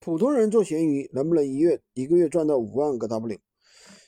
[0.00, 3.38] 普通人做闲鱼能不能一月一个月赚到五万个 W？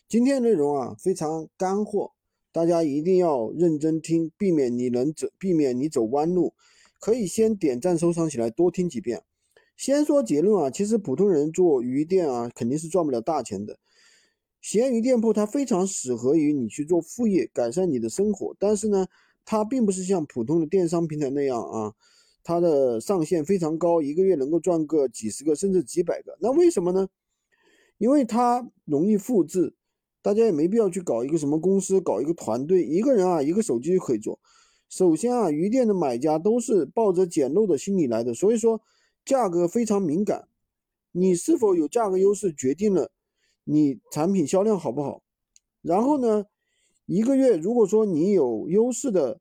[0.09, 2.13] 今天内容啊非常干货，
[2.53, 6.55] 大家一定要认真听，避免你能走，避免你走弯路。
[7.01, 9.23] 可以先点赞收藏起来，多听几遍。
[9.77, 13.79] 先说结论啊，其实普通人做鱼店啊肯定是赚不了大钱的。
[14.61, 18.55] 闲鱼店铺它非常适合于你去做副业，改善你的生活。
[18.61, 19.09] 但是呢，
[19.45, 21.95] 它并不是像普通的电商平台那样啊。
[22.43, 26.37] 它的上限非常高，一个月能够赚个几十个甚至几百个。
[26.41, 27.09] 那为什么呢？
[27.99, 29.75] 因为它容易复制，
[30.23, 34.41] 大家也没必要去搞一个什么公司，搞一个团队，一个人啊一个手机就可以做。
[34.89, 38.81] 首先啊，鱼店的买家都是抱着捡漏的心理来的，所以说
[39.25, 40.49] 价格非常敏感。
[41.13, 43.13] 你是否有价格优势，决定了
[43.65, 45.23] 你产品销量好不好。
[45.83, 46.47] 然后呢，
[47.05, 49.41] 一个月如果说你有优势的。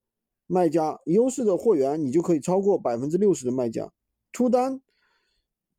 [0.51, 3.91] 卖家优势的货源，你就可以超过百分之六十的卖家
[4.33, 4.81] 出单，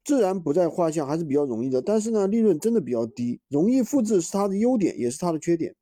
[0.04, 1.82] 自然不在话下，还是比较容易的。
[1.82, 5.74] 但是呢，利润真的比较低，容易复制是它的优点，也是它的缺点。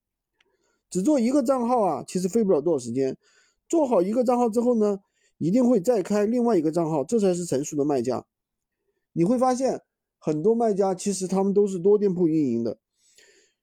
[0.88, 3.14] 只做一个账号啊，其实费不了多少时间。
[3.68, 5.00] 做好一个账号之后呢，
[5.36, 8.24] 一定会再开另外一个账号，这才是成熟的卖家。
[9.12, 9.82] 你会发现，
[10.18, 12.78] 很多卖家其实他们都是多店铺运营的，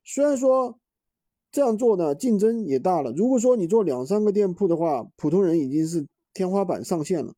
[0.03, 0.79] 虽然说。
[1.55, 3.13] 这样做呢，竞争也大了。
[3.13, 7.33] 如果说你做两三个店铺的话，普通人已经是天花板上限了。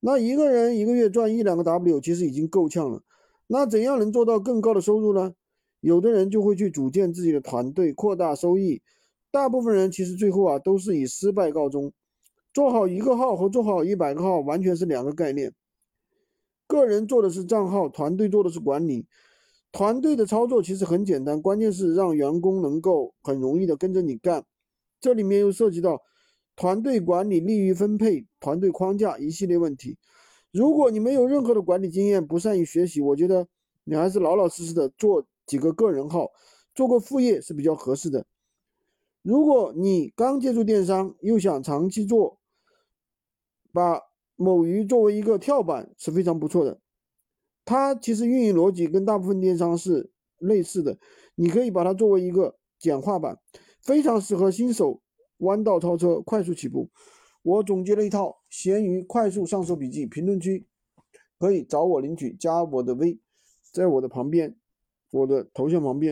[0.00, 3.02] 那一个人一个月赚一两个 W，其实已经够呛了。
[3.46, 5.34] 那怎样能做到更高的收入呢？
[5.80, 8.80] 有的人就会去组建自己的团队，扩大收益。
[9.30, 11.92] 大部分人其实最后啊，都是以失败告终。
[12.54, 15.52] 做好一个号和做好一百个号完全是两个概念。
[16.66, 19.06] 个人做的是账号，团队做的是管理。
[19.74, 24.44] 团队的操作其实很简单，关键是让员工能够很容易的跟着你干。
[25.00, 26.00] 这里面又涉及到
[26.54, 29.98] 团队管理、利益分配、团队框架一系列问题。
[30.52, 33.48] 如果你没有任何的管理经验，不善于学习，我觉得
[33.82, 36.30] 你还是老老实实的做几个个人号，
[36.72, 38.24] 做个副业是比较合适的。
[39.22, 42.38] 如果你刚接触电商，又想长期做，
[43.72, 44.00] 把
[44.36, 46.78] 某鱼作为一个跳板是非常不错的。
[47.64, 50.98] 它其实运营逻辑跟大部分电商是类似的，
[51.34, 53.38] 你可以把它作为一个简化版，
[53.82, 55.00] 非常适合新手
[55.38, 56.90] 弯道超车、快速起步。
[57.42, 60.66] 我总结了一套闲鱼快速上手笔记，评论区
[61.38, 63.18] 可以找我领取，加我的微，
[63.72, 64.56] 在我的旁边，
[65.10, 66.02] 我的头像旁边。